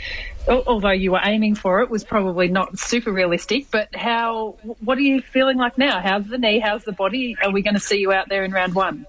although 0.48 0.91
you 0.91 1.12
were 1.12 1.22
aiming 1.24 1.55
for 1.55 1.81
it, 1.81 1.89
was 1.89 2.03
probably 2.03 2.48
not 2.48 2.77
super 2.79 3.12
realistic. 3.12 3.69
But 3.72 3.93
how? 3.95 4.57
What 4.84 4.98
are 4.98 5.01
you 5.01 5.22
feeling 5.22 5.57
like 5.57 5.77
now? 5.77 6.01
How's 6.01 6.27
the 6.27 6.38
knee? 6.38 6.60
How's 6.60 6.84
the 6.84 6.93
body? 6.93 7.38
Are 7.43 7.51
we 7.51 7.62
going 7.62 7.75
to 7.75 7.79
see 7.79 7.98
you 7.98 8.12
out 8.12 8.29
there 8.29 8.43
in 8.43 8.51
round 8.51 8.74
one? 8.74 9.05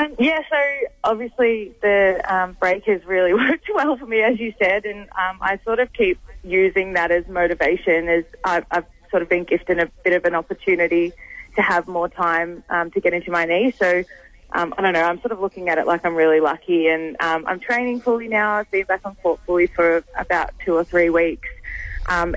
Um, 0.00 0.14
yeah, 0.18 0.40
so 0.48 0.56
obviously 1.04 1.74
the 1.82 2.22
um, 2.26 2.56
break 2.58 2.84
has 2.86 3.04
really 3.04 3.34
worked 3.50 3.68
well 3.74 3.96
for 3.96 4.06
me, 4.06 4.22
as 4.22 4.38
you 4.38 4.54
said, 4.58 4.86
and 4.86 5.02
um, 5.10 5.38
I 5.40 5.58
sort 5.64 5.78
of 5.78 5.92
keep 5.92 6.18
using 6.42 6.94
that 6.94 7.10
as 7.10 7.26
motivation. 7.28 8.08
As 8.08 8.24
I've, 8.44 8.64
I've, 8.70 8.84
sort 9.10 9.22
of 9.24 9.28
been 9.28 9.42
gifted 9.42 9.76
a 9.80 9.90
bit 10.04 10.12
of 10.12 10.24
an 10.24 10.36
opportunity 10.36 11.12
to 11.56 11.62
have 11.62 11.88
more 11.88 12.08
time 12.08 12.62
um, 12.70 12.92
to 12.92 13.00
get 13.00 13.12
into 13.12 13.28
my 13.32 13.44
knee. 13.44 13.74
So 13.76 14.04
um, 14.52 14.72
I 14.78 14.82
don't 14.82 14.92
know. 14.92 15.02
I'm 15.02 15.20
sort 15.20 15.32
of 15.32 15.40
looking 15.40 15.68
at 15.68 15.78
it 15.78 15.86
like 15.88 16.06
I'm 16.06 16.14
really 16.14 16.38
lucky, 16.38 16.86
and 16.86 17.20
um, 17.20 17.44
I'm 17.48 17.58
training 17.58 18.02
fully 18.02 18.28
now. 18.28 18.52
I've 18.52 18.70
been 18.70 18.86
back 18.86 19.00
on 19.04 19.16
court 19.16 19.40
fully 19.46 19.66
for 19.66 20.04
about 20.16 20.52
two 20.64 20.76
or 20.76 20.84
three 20.84 21.10
weeks. 21.10 21.48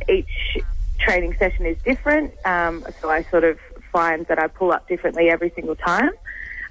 each 0.10 0.64
training 0.98 1.36
session 1.38 1.68
is 1.68 1.78
different, 1.84 2.34
so 2.44 3.12
I 3.12 3.24
sort 3.30 3.44
of 3.44 3.60
find 3.92 4.26
that 4.26 4.40
I 4.40 4.48
pull 4.48 4.72
up 4.72 4.88
differently 4.88 5.30
every 5.30 5.52
single 5.52 5.76
time. 5.76 6.10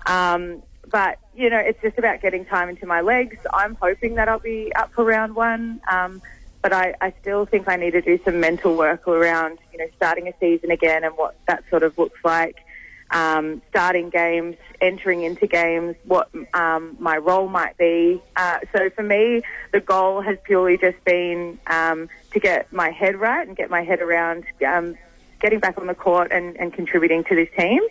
Um, 0.06 0.64
but, 0.92 1.18
you 1.34 1.50
know, 1.50 1.58
it's 1.58 1.80
just 1.82 1.98
about 1.98 2.20
getting 2.20 2.44
time 2.44 2.68
into 2.68 2.86
my 2.86 3.00
legs. 3.00 3.38
I'm 3.52 3.74
hoping 3.76 4.14
that 4.16 4.28
I'll 4.28 4.38
be 4.38 4.72
up 4.74 4.92
for 4.92 5.04
round 5.04 5.34
one. 5.34 5.80
Um, 5.90 6.22
but 6.62 6.72
I, 6.72 6.94
I 7.00 7.12
still 7.22 7.46
think 7.46 7.68
I 7.68 7.76
need 7.76 7.92
to 7.92 8.02
do 8.02 8.20
some 8.24 8.38
mental 8.38 8.76
work 8.76 9.08
around, 9.08 9.58
you 9.72 9.78
know, 9.78 9.86
starting 9.96 10.28
a 10.28 10.34
season 10.38 10.70
again 10.70 11.02
and 11.02 11.16
what 11.16 11.34
that 11.48 11.64
sort 11.70 11.82
of 11.82 11.98
looks 11.98 12.20
like. 12.22 12.58
um, 13.12 13.60
starting 13.68 14.10
games, 14.10 14.56
entering 14.80 15.22
into 15.22 15.46
games, 15.46 15.94
what 16.04 16.30
um, 16.54 16.96
my 16.98 17.18
role 17.18 17.48
might 17.48 17.76
be. 17.76 18.20
Uh, 18.36 18.60
so 18.74 18.90
for 18.90 19.02
me, 19.02 19.42
the 19.72 19.80
goal 19.80 20.22
has 20.22 20.38
purely 20.44 20.78
just 20.78 21.02
been 21.04 21.58
um, 21.66 22.08
to 22.32 22.40
get 22.40 22.72
my 22.72 22.90
head 22.90 23.16
right 23.16 23.46
and 23.46 23.56
get 23.56 23.70
my 23.70 23.82
head 23.82 24.00
around 24.00 24.44
um, 24.66 24.96
getting 25.40 25.60
back 25.60 25.78
on 25.78 25.86
the 25.86 25.94
court 25.94 26.32
and, 26.32 26.56
and 26.56 26.72
contributing 26.72 27.22
to 27.24 27.34
this 27.34 27.48
team. 27.56 27.82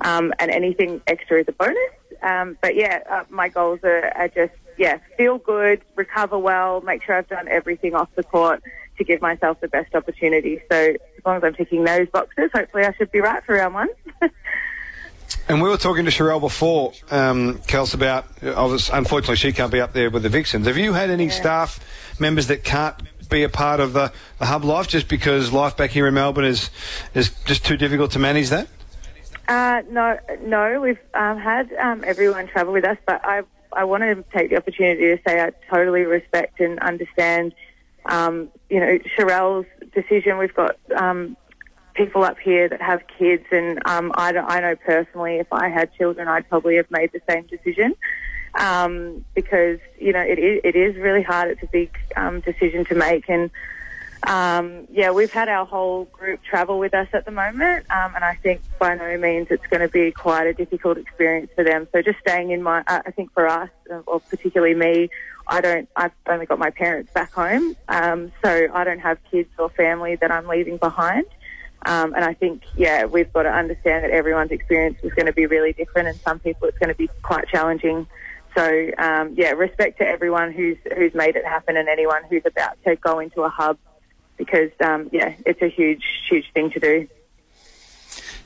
Um, 0.00 0.34
and 0.40 0.50
anything 0.50 1.00
extra 1.06 1.40
is 1.40 1.48
a 1.48 1.52
bonus. 1.52 1.76
Um, 2.24 2.56
but 2.60 2.74
yeah, 2.74 3.02
uh, 3.08 3.24
my 3.28 3.48
goals 3.48 3.80
are, 3.84 4.10
are 4.16 4.28
just 4.28 4.54
yeah, 4.76 4.98
feel 5.16 5.38
good, 5.38 5.82
recover 5.94 6.38
well, 6.38 6.80
make 6.80 7.02
sure 7.04 7.16
I've 7.16 7.28
done 7.28 7.48
everything 7.48 7.94
off 7.94 8.08
the 8.16 8.24
court 8.24 8.62
to 8.98 9.04
give 9.04 9.20
myself 9.20 9.60
the 9.60 9.68
best 9.68 9.94
opportunity. 9.94 10.60
So 10.70 10.76
as 10.76 11.24
long 11.24 11.36
as 11.36 11.44
I'm 11.44 11.54
ticking 11.54 11.84
those 11.84 12.08
boxes, 12.08 12.50
hopefully 12.52 12.84
I 12.84 12.92
should 12.94 13.10
be 13.12 13.20
right 13.20 13.44
for 13.44 13.54
round 13.54 13.74
one. 13.74 13.88
And 15.48 15.60
we 15.60 15.68
were 15.68 15.76
talking 15.76 16.06
to 16.06 16.10
Sharelle 16.10 16.40
before, 16.40 16.92
um, 17.10 17.58
Kels, 17.66 17.94
about 17.94 18.26
obviously, 18.42 18.96
unfortunately 18.96 19.36
she 19.36 19.52
can't 19.52 19.70
be 19.70 19.80
up 19.80 19.92
there 19.92 20.08
with 20.08 20.22
the 20.22 20.30
Vixens. 20.30 20.66
Have 20.66 20.78
you 20.78 20.94
had 20.94 21.10
any 21.10 21.28
staff 21.28 21.80
members 22.18 22.46
that 22.46 22.64
can't 22.64 22.94
be 23.28 23.42
a 23.42 23.48
part 23.50 23.80
of 23.80 23.92
the, 23.92 24.12
the 24.38 24.46
hub 24.46 24.64
life 24.64 24.88
just 24.88 25.08
because 25.08 25.52
life 25.52 25.76
back 25.76 25.90
here 25.90 26.06
in 26.06 26.14
Melbourne 26.14 26.44
is 26.44 26.70
is 27.14 27.30
just 27.44 27.64
too 27.64 27.76
difficult 27.76 28.12
to 28.12 28.18
manage 28.18 28.48
that? 28.50 28.68
Uh, 29.48 29.82
no, 29.90 30.18
no, 30.42 30.80
we've 30.80 30.98
um, 31.12 31.38
had 31.38 31.72
um, 31.74 32.02
everyone 32.06 32.46
travel 32.46 32.72
with 32.72 32.84
us, 32.84 32.96
but 33.06 33.20
I 33.24 33.42
I 33.72 33.84
want 33.84 34.02
to 34.02 34.24
take 34.36 34.50
the 34.50 34.56
opportunity 34.56 35.02
to 35.02 35.18
say 35.26 35.40
I 35.40 35.50
totally 35.68 36.02
respect 36.02 36.60
and 36.60 36.78
understand, 36.78 37.54
um, 38.06 38.48
you 38.70 38.80
know, 38.80 38.98
Sharelle's 39.16 39.66
decision. 39.92 40.38
We've 40.38 40.54
got 40.54 40.76
um, 40.96 41.36
people 41.94 42.24
up 42.24 42.38
here 42.38 42.68
that 42.68 42.80
have 42.80 43.02
kids, 43.18 43.44
and 43.50 43.80
um, 43.86 44.12
I, 44.14 44.30
I 44.30 44.60
know 44.60 44.76
personally, 44.76 45.36
if 45.36 45.52
I 45.52 45.68
had 45.68 45.92
children, 45.94 46.28
I'd 46.28 46.48
probably 46.48 46.76
have 46.76 46.90
made 46.90 47.12
the 47.12 47.20
same 47.28 47.46
decision. 47.46 47.94
Um, 48.56 49.24
because 49.34 49.80
you 49.98 50.12
know 50.12 50.20
it 50.20 50.38
is, 50.38 50.60
it 50.62 50.76
is 50.76 50.96
really 50.96 51.22
hard. 51.22 51.50
It's 51.50 51.62
a 51.62 51.66
big 51.66 51.90
um, 52.16 52.40
decision 52.40 52.84
to 52.86 52.94
make, 52.94 53.28
and 53.28 53.50
um, 54.26 54.86
yeah, 54.90 55.10
we've 55.10 55.30
had 55.30 55.48
our 55.48 55.66
whole 55.66 56.04
group 56.06 56.42
travel 56.42 56.78
with 56.78 56.94
us 56.94 57.08
at 57.12 57.24
the 57.24 57.30
moment, 57.30 57.86
um, 57.90 58.14
and 58.14 58.24
I 58.24 58.34
think 58.42 58.62
by 58.78 58.94
no 58.94 59.16
means 59.18 59.48
it's 59.50 59.66
going 59.66 59.80
to 59.80 59.88
be 59.88 60.12
quite 60.12 60.46
a 60.46 60.54
difficult 60.54 60.98
experience 60.98 61.50
for 61.54 61.64
them. 61.64 61.86
So 61.92 62.02
just 62.02 62.18
staying 62.20 62.50
in 62.50 62.62
my, 62.62 62.80
uh, 62.86 63.02
I 63.06 63.10
think 63.10 63.32
for 63.32 63.46
us, 63.46 63.70
uh, 63.90 64.00
or 64.06 64.20
particularly 64.20 64.74
me, 64.74 65.10
I 65.46 65.60
don't, 65.60 65.88
I've 65.94 66.12
only 66.26 66.46
got 66.46 66.58
my 66.58 66.70
parents 66.70 67.12
back 67.12 67.32
home, 67.32 67.76
um, 67.88 68.32
so 68.42 68.68
I 68.72 68.84
don't 68.84 69.00
have 69.00 69.18
kids 69.30 69.50
or 69.58 69.68
family 69.70 70.16
that 70.16 70.30
I'm 70.30 70.46
leaving 70.46 70.78
behind. 70.78 71.26
Um, 71.86 72.14
and 72.14 72.24
I 72.24 72.32
think, 72.32 72.62
yeah, 72.76 73.04
we've 73.04 73.30
got 73.30 73.42
to 73.42 73.52
understand 73.52 74.04
that 74.04 74.10
everyone's 74.10 74.52
experience 74.52 74.96
is 75.02 75.12
going 75.12 75.26
to 75.26 75.34
be 75.34 75.44
really 75.44 75.74
different, 75.74 76.08
and 76.08 76.18
some 76.20 76.38
people 76.38 76.66
it's 76.66 76.78
going 76.78 76.88
to 76.88 76.96
be 76.96 77.10
quite 77.22 77.46
challenging. 77.48 78.06
So, 78.56 78.90
um, 78.96 79.34
yeah, 79.36 79.50
respect 79.50 79.98
to 79.98 80.06
everyone 80.06 80.52
who's 80.52 80.78
who's 80.96 81.12
made 81.12 81.36
it 81.36 81.44
happen, 81.44 81.76
and 81.76 81.88
anyone 81.88 82.22
who's 82.30 82.46
about 82.46 82.82
to 82.84 82.96
go 82.96 83.18
into 83.18 83.42
a 83.42 83.50
hub, 83.50 83.76
because 84.36 84.70
um, 84.84 85.08
yeah, 85.12 85.34
it's 85.46 85.62
a 85.62 85.68
huge, 85.68 86.04
huge 86.28 86.50
thing 86.52 86.70
to 86.70 86.80
do. 86.80 87.08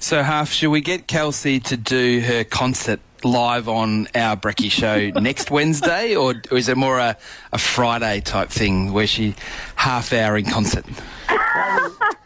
So, 0.00 0.23
Half, 0.23 0.52
should 0.52 0.71
we 0.71 0.80
get 0.80 1.09
Kelsey 1.09 1.59
to 1.61 1.76
do 1.76 2.21
her 2.21 2.45
concert 2.45 3.00
live 3.25 3.68
on 3.68 4.07
our 4.14 4.37
Brecky 4.37 4.71
show 4.71 5.11
next 5.21 5.50
Wednesday, 5.50 6.14
or, 6.14 6.35
or 6.50 6.57
is 6.57 6.68
it 6.68 6.76
more 6.76 6.99
a, 6.99 7.16
a 7.52 7.59
Friday 7.59 8.21
type 8.21 8.50
thing 8.50 8.92
where 8.92 9.07
she 9.07 9.35
half 9.75 10.12
hour 10.12 10.37
in 10.37 10.45
concert? 10.45 10.85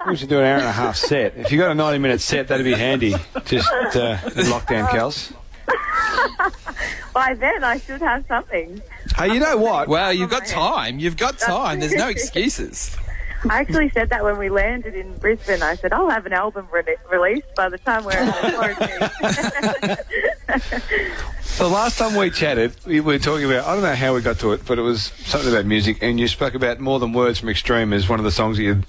We 0.04 0.16
should 0.16 0.30
do 0.30 0.40
an 0.40 0.44
hour 0.44 0.58
and 0.58 0.66
a 0.66 0.72
half 0.72 0.96
set. 0.96 1.36
If 1.36 1.52
you 1.52 1.58
got 1.58 1.70
a 1.70 1.74
90 1.76 1.98
minute 2.00 2.20
set, 2.20 2.48
that'd 2.48 2.64
be 2.64 2.72
handy. 2.72 3.14
Just 3.44 3.70
uh, 3.70 4.16
lockdown, 4.16 4.88
Kels. 4.88 5.32
By 7.12 7.34
then, 7.34 7.62
I 7.62 7.78
should 7.78 8.00
have 8.00 8.24
something. 8.26 8.82
Hey, 9.16 9.32
you 9.32 9.38
know 9.38 9.56
what? 9.56 9.86
Well, 9.86 10.12
you've 10.12 10.28
got 10.28 10.46
time. 10.46 10.98
You've 10.98 11.16
got 11.16 11.38
time. 11.38 11.78
There's 11.78 11.94
no 11.94 12.08
excuses. 12.08 12.96
I 13.50 13.60
actually 13.60 13.88
said 13.90 14.10
that 14.10 14.22
when 14.24 14.38
we 14.38 14.48
landed 14.48 14.94
in 14.94 15.16
Brisbane. 15.18 15.62
I 15.62 15.74
said 15.76 15.92
I'll 15.92 16.10
have 16.10 16.26
an 16.26 16.32
album 16.32 16.68
re- 16.72 16.82
released 17.10 17.54
by 17.56 17.68
the 17.68 17.78
time 17.78 18.04
we're 18.04 18.12
out 18.12 18.44
of 18.44 18.54
quarantine. 18.54 19.96
The 21.58 21.68
last 21.68 21.98
time 21.98 22.16
we 22.16 22.30
chatted, 22.30 22.74
we 22.86 23.00
were 23.00 23.18
talking 23.18 23.44
about, 23.44 23.66
I 23.66 23.74
don't 23.74 23.82
know 23.82 23.94
how 23.94 24.14
we 24.14 24.22
got 24.22 24.38
to 24.38 24.52
it, 24.52 24.64
but 24.66 24.78
it 24.78 24.82
was 24.82 25.12
something 25.26 25.52
about 25.52 25.66
music, 25.66 25.98
and 26.00 26.18
you 26.18 26.26
spoke 26.26 26.54
about 26.54 26.80
More 26.80 26.98
Than 26.98 27.12
Words 27.12 27.40
from 27.40 27.50
Extreme 27.50 27.92
as 27.92 28.08
one 28.08 28.18
of 28.18 28.24
the 28.24 28.30
songs 28.30 28.56
that 28.56 28.62
you'd 28.62 28.86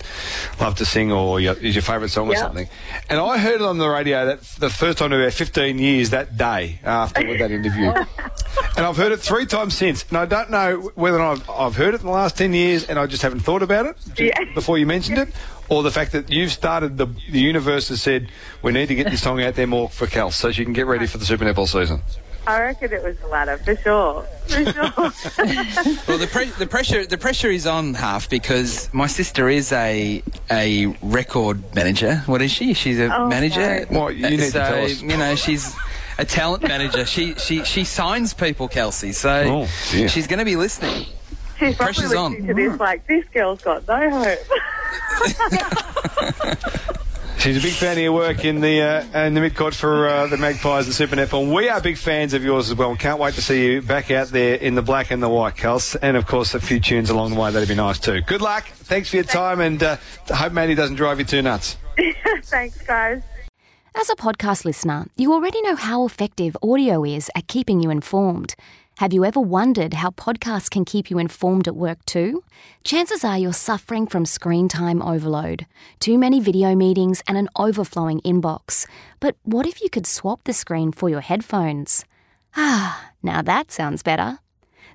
love 0.61 0.75
to 0.75 0.85
sing 0.85 1.11
or 1.11 1.41
your, 1.41 1.55
is 1.55 1.75
your 1.75 1.81
favourite 1.81 2.09
song 2.09 2.29
or 2.29 2.35
something. 2.37 2.69
And 3.09 3.19
I 3.19 3.37
heard 3.37 3.55
it 3.55 3.61
on 3.63 3.79
the 3.79 3.89
radio 3.89 4.25
that 4.27 4.41
the 4.59 4.69
first 4.69 4.97
time 4.99 5.11
in 5.11 5.19
about 5.19 5.33
15 5.33 5.77
years 5.77 6.11
that 6.11 6.37
day 6.37 6.79
after 6.85 7.37
that 7.37 7.51
interview. 7.51 7.87
and 8.77 8.85
I've 8.85 8.97
heard 8.97 9.11
it 9.11 9.19
three 9.19 9.45
times 9.45 9.73
since, 9.75 10.05
and 10.07 10.17
I 10.17 10.25
don't 10.25 10.49
know 10.49 10.91
whether 10.95 11.21
I've, 11.21 11.47
I've 11.49 11.75
heard 11.75 11.93
it 11.95 11.99
in 11.99 12.05
the 12.07 12.13
last 12.13 12.37
10 12.37 12.53
years 12.53 12.85
and 12.85 12.97
I 12.97 13.07
just 13.07 13.23
haven't 13.23 13.41
thought 13.41 13.61
about 13.61 13.87
it 13.87 13.97
ju- 14.13 14.25
Yeah. 14.27 14.42
Before 14.53 14.77
you 14.77 14.85
mentioned 14.85 15.17
it, 15.17 15.29
or 15.69 15.83
the 15.83 15.91
fact 15.91 16.11
that 16.11 16.31
you've 16.31 16.51
started, 16.51 16.97
the, 16.97 17.07
the 17.31 17.39
universe 17.39 17.89
has 17.89 18.01
said, 18.01 18.29
we 18.61 18.71
need 18.71 18.87
to 18.87 18.95
get 18.95 19.09
this 19.09 19.21
song 19.23 19.41
out 19.41 19.55
there 19.55 19.67
more 19.67 19.89
for 19.89 20.07
Kels 20.07 20.33
so 20.33 20.51
she 20.51 20.63
can 20.63 20.73
get 20.73 20.85
ready 20.85 21.07
for 21.07 21.17
the 21.17 21.25
Super 21.25 21.45
Netball 21.45 21.67
season. 21.67 22.01
I 22.45 22.59
reckon 22.61 22.91
it 22.91 23.01
was 23.01 23.17
the 23.19 23.27
latter 23.27 23.57
for 23.57 23.73
sure. 23.77 24.23
For 24.47 24.65
sure. 24.65 24.91
Well, 26.07 26.17
the, 26.17 26.27
pre- 26.29 26.45
the 26.59 26.67
pressure 26.67 27.05
the 27.05 27.17
pressure 27.17 27.49
is 27.49 27.65
on 27.65 27.93
half 27.93 28.29
because 28.29 28.93
my 28.93 29.07
sister 29.07 29.47
is 29.47 29.71
a 29.71 30.21
a 30.51 30.87
record 31.01 31.73
manager. 31.73 32.17
What 32.25 32.41
is 32.41 32.51
she? 32.51 32.73
She's 32.73 32.99
a 32.99 33.15
Oh, 33.15 33.27
manager. 33.29 33.85
no. 33.89 33.99
What, 34.01 34.15
you 34.17 34.29
need 34.29 34.37
to 34.41 34.51
so, 34.51 34.59
tell 34.59 34.83
us. 34.83 35.01
You 35.01 35.15
know, 35.15 35.35
she's 35.35 35.73
a 36.17 36.25
talent 36.25 36.63
manager. 36.63 37.05
She 37.05 37.35
she 37.35 37.63
she 37.63 37.85
signs 37.85 38.33
people, 38.33 38.67
Kelsey. 38.67 39.13
So 39.13 39.29
Oh, 39.31 39.65
she's 40.09 40.27
going 40.27 40.39
to 40.39 40.45
be 40.45 40.57
listening. 40.57 41.05
She's 41.59 41.75
probably 41.75 41.93
Pressure's 41.93 42.11
listening 42.11 42.41
on. 42.41 42.47
to 42.47 42.53
this 42.53 42.79
like 42.79 43.05
this 43.07 43.25
girl's 43.33 43.61
got 43.61 43.87
no 43.87 44.09
hope. 44.09 44.39
She's 47.37 47.57
a 47.57 47.61
big 47.61 47.73
fan 47.73 47.97
of 47.97 48.03
your 48.03 48.13
work 48.13 48.45
in 48.45 48.61
the 48.61 48.81
uh, 48.81 49.19
in 49.25 49.33
the 49.33 49.41
midcourt 49.41 49.75
for 49.75 50.07
uh, 50.07 50.27
the 50.27 50.37
Magpies 50.37 50.85
and 50.85 50.95
Super 50.95 51.17
Netball. 51.17 51.53
We 51.53 51.67
are 51.67 51.81
big 51.81 51.97
fans 51.97 52.33
of 52.33 52.41
yours 52.41 52.71
as 52.71 52.77
well. 52.77 52.95
Can't 52.95 53.19
wait 53.19 53.33
to 53.33 53.41
see 53.41 53.65
you 53.65 53.81
back 53.81 54.11
out 54.11 54.29
there 54.29 54.55
in 54.55 54.75
the 54.75 54.81
black 54.81 55.11
and 55.11 55.21
the 55.21 55.27
white, 55.27 55.55
Kels. 55.55 55.97
And 56.01 56.15
of 56.15 56.25
course, 56.25 56.53
a 56.53 56.61
few 56.61 56.79
tunes 56.79 57.09
along 57.09 57.33
the 57.33 57.39
way. 57.39 57.51
That'd 57.51 57.67
be 57.67 57.75
nice 57.75 57.99
too. 57.99 58.21
Good 58.21 58.41
luck. 58.41 58.65
Thanks 58.67 59.09
for 59.09 59.17
your 59.17 59.25
time, 59.25 59.59
and 59.59 59.83
uh, 59.83 59.97
hope 60.29 60.53
Maddie 60.53 60.75
doesn't 60.75 60.95
drive 60.95 61.19
you 61.19 61.25
too 61.25 61.41
nuts. 61.41 61.75
Thanks, 62.43 62.81
guys. 62.83 63.21
As 63.93 64.09
a 64.09 64.15
podcast 64.15 64.63
listener, 64.63 65.07
you 65.17 65.33
already 65.33 65.61
know 65.63 65.75
how 65.75 66.05
effective 66.05 66.55
audio 66.63 67.03
is 67.03 67.29
at 67.35 67.47
keeping 67.47 67.81
you 67.81 67.89
informed. 67.89 68.55
Have 68.97 69.11
you 69.11 69.25
ever 69.25 69.39
wondered 69.39 69.95
how 69.95 70.11
podcasts 70.11 70.69
can 70.69 70.85
keep 70.85 71.09
you 71.09 71.17
informed 71.17 71.67
at 71.67 71.75
work 71.75 72.05
too? 72.05 72.43
Chances 72.83 73.23
are 73.23 73.39
you're 73.39 73.51
suffering 73.51 74.05
from 74.05 74.23
screen 74.23 74.67
time 74.67 75.01
overload, 75.01 75.65
too 75.99 76.19
many 76.19 76.39
video 76.39 76.75
meetings, 76.75 77.23
and 77.27 77.35
an 77.35 77.49
overflowing 77.55 78.21
inbox. 78.21 78.85
But 79.19 79.35
what 79.41 79.65
if 79.65 79.81
you 79.81 79.89
could 79.89 80.05
swap 80.05 80.43
the 80.43 80.53
screen 80.53 80.91
for 80.91 81.09
your 81.09 81.21
headphones? 81.21 82.05
Ah, 82.55 83.09
now 83.23 83.41
that 83.41 83.71
sounds 83.71 84.03
better. 84.03 84.37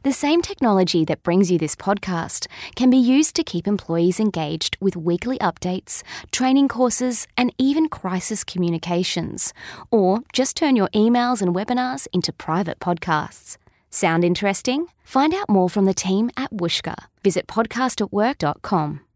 The 0.04 0.12
same 0.12 0.42
technology 0.42 1.04
that 1.04 1.24
brings 1.24 1.50
you 1.50 1.58
this 1.58 1.74
podcast 1.74 2.46
can 2.76 2.90
be 2.90 2.96
used 2.96 3.34
to 3.34 3.42
keep 3.42 3.66
employees 3.66 4.20
engaged 4.20 4.76
with 4.80 4.94
weekly 4.94 5.38
updates, 5.38 6.04
training 6.30 6.68
courses, 6.68 7.26
and 7.36 7.52
even 7.58 7.88
crisis 7.88 8.44
communications. 8.44 9.52
Or 9.90 10.20
just 10.32 10.56
turn 10.56 10.76
your 10.76 10.88
emails 10.94 11.42
and 11.42 11.52
webinars 11.52 12.06
into 12.12 12.32
private 12.32 12.78
podcasts. 12.78 13.56
Sound 13.90 14.24
interesting? 14.24 14.88
Find 15.04 15.32
out 15.34 15.48
more 15.48 15.70
from 15.70 15.86
the 15.86 15.94
team 15.94 16.30
at 16.36 16.50
Whooshkaa. 16.52 17.06
Visit 17.22 17.46
podcastatwork.com. 17.46 19.07